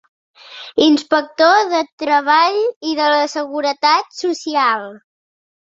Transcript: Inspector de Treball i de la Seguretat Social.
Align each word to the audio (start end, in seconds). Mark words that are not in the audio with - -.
Inspector 0.85 1.59
de 1.73 1.83
Treball 2.05 2.59
i 2.63 2.95
de 3.03 3.13
la 3.17 3.21
Seguretat 3.37 4.21
Social. 4.25 4.91